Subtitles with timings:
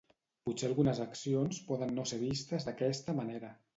[0.47, 3.57] Potser algunes accions poden no ser vistes d’aquesta manera.